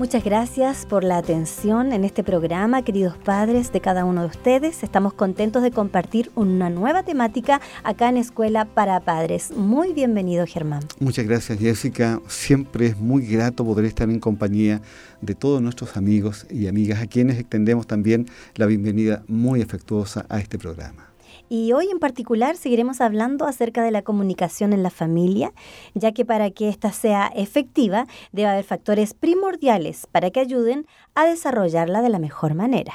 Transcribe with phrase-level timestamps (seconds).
[0.00, 4.82] Muchas gracias por la atención en este programa, queridos padres de cada uno de ustedes.
[4.82, 9.50] Estamos contentos de compartir una nueva temática acá en Escuela para Padres.
[9.54, 10.84] Muy bienvenido, Germán.
[11.00, 12.18] Muchas gracias, Jessica.
[12.28, 14.80] Siempre es muy grato poder estar en compañía
[15.20, 20.40] de todos nuestros amigos y amigas, a quienes extendemos también la bienvenida muy afectuosa a
[20.40, 21.09] este programa.
[21.48, 25.52] Y hoy en particular seguiremos hablando acerca de la comunicación en la familia,
[25.94, 31.24] ya que para que ésta sea efectiva debe haber factores primordiales para que ayuden a
[31.24, 32.94] desarrollarla de la mejor manera.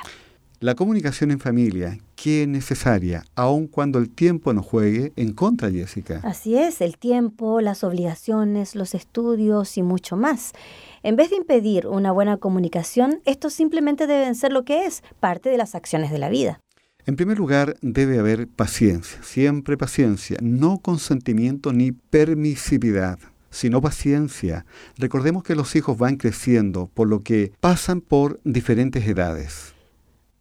[0.61, 5.69] La comunicación en familia, que es necesaria, aun cuando el tiempo nos juegue en contra,
[5.69, 6.21] Jessica.
[6.23, 10.53] Así es, el tiempo, las obligaciones, los estudios y mucho más.
[11.03, 15.49] En vez de impedir una buena comunicación, estos simplemente deben ser lo que es, parte
[15.49, 16.61] de las acciones de la vida.
[17.07, 23.19] En primer lugar, debe haber paciencia, siempre paciencia, no consentimiento ni permisividad,
[23.51, 24.65] sino paciencia.
[24.97, 29.75] Recordemos que los hijos van creciendo, por lo que pasan por diferentes edades.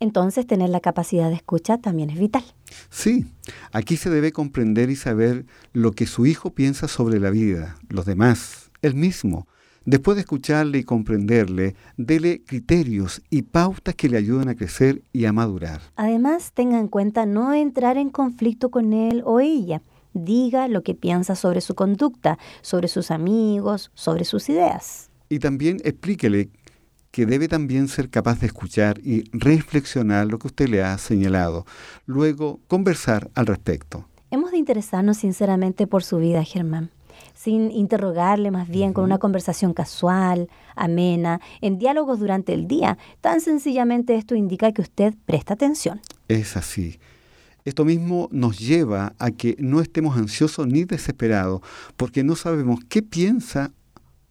[0.00, 2.44] Entonces, tener la capacidad de escucha también es vital.
[2.88, 3.26] Sí,
[3.72, 8.06] aquí se debe comprender y saber lo que su hijo piensa sobre la vida, los
[8.06, 9.46] demás, él mismo,
[9.86, 15.26] Después de escucharle y comprenderle, dele criterios y pautas que le ayuden a crecer y
[15.26, 15.82] a madurar.
[15.96, 19.82] Además, tenga en cuenta no entrar en conflicto con él o ella.
[20.14, 25.10] Diga lo que piensa sobre su conducta, sobre sus amigos, sobre sus ideas.
[25.28, 26.48] Y también explíquele
[27.10, 31.66] que debe también ser capaz de escuchar y reflexionar lo que usted le ha señalado.
[32.06, 34.08] Luego, conversar al respecto.
[34.30, 36.90] Hemos de interesarnos sinceramente por su vida, Germán
[37.34, 42.96] sin interrogarle más bien con una conversación casual, amena, en diálogos durante el día.
[43.20, 46.00] Tan sencillamente esto indica que usted presta atención.
[46.28, 46.98] Es así.
[47.64, 51.62] Esto mismo nos lleva a que no estemos ansiosos ni desesperados,
[51.96, 53.72] porque no sabemos qué piensa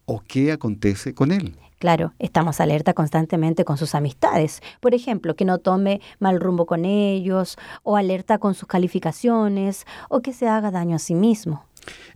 [0.06, 1.56] o qué acontece con él.
[1.78, 4.62] Claro, estamos alerta constantemente con sus amistades.
[4.80, 10.22] Por ejemplo, que no tome mal rumbo con ellos, o alerta con sus calificaciones, o
[10.22, 11.66] que se haga daño a sí mismo.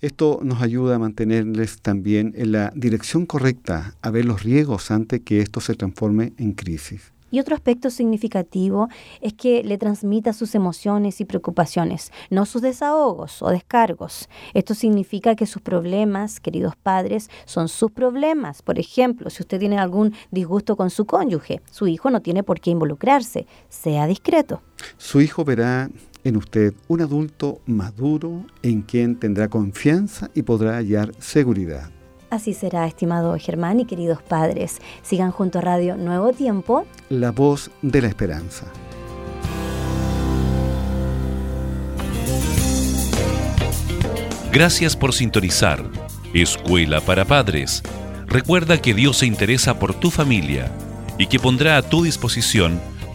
[0.00, 5.22] Esto nos ayuda a mantenerles también en la dirección correcta, a ver los riesgos antes
[5.22, 7.12] que esto se transforme en crisis.
[7.30, 8.88] Y otro aspecto significativo
[9.20, 14.28] es que le transmita sus emociones y preocupaciones, no sus desahogos o descargos.
[14.54, 18.62] Esto significa que sus problemas, queridos padres, son sus problemas.
[18.62, 22.60] Por ejemplo, si usted tiene algún disgusto con su cónyuge, su hijo no tiene por
[22.60, 23.46] qué involucrarse.
[23.68, 24.62] Sea discreto.
[24.96, 25.90] Su hijo verá
[26.24, 31.90] en usted un adulto maduro en quien tendrá confianza y podrá hallar seguridad.
[32.30, 34.78] Así será, estimado Germán y queridos padres.
[35.02, 36.84] Sigan junto a Radio Nuevo Tiempo.
[37.08, 38.66] La voz de la esperanza.
[44.52, 45.84] Gracias por sintonizar.
[46.34, 47.82] Escuela para Padres.
[48.26, 50.70] Recuerda que Dios se interesa por tu familia
[51.18, 52.80] y que pondrá a tu disposición